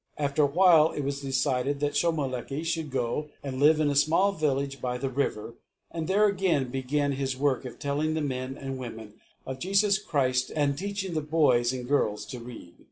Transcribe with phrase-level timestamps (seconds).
[0.17, 4.31] After a while it was decided that Shomolekae should go and live in a small
[4.31, 5.53] village by the river,
[5.91, 9.13] and there again begin his work of telling the men and women
[9.45, 12.73] of Jesus Christ, and teaching the boys and girls to read.